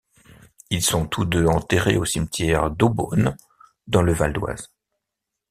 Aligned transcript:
Ils 0.71 0.81
sont 0.81 1.05
tous 1.05 1.25
deux 1.25 1.45
enterrés 1.45 1.95
au 1.97 2.05
cimetière 2.05 2.71
d'Eaubonne, 2.71 3.37
dans 3.85 4.01
le 4.01 4.13
Val-d'Oise. 4.13 4.71